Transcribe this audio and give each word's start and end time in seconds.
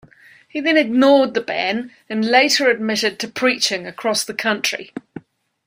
He 0.49 0.59
then 0.61 0.77
ignored 0.77 1.35
the 1.35 1.41
ban, 1.41 1.91
and 2.09 2.25
later 2.25 2.71
admitted 2.71 3.19
to 3.19 3.27
preaching 3.27 3.85
across 3.85 4.23
the 4.23 4.33
country. 4.33 4.95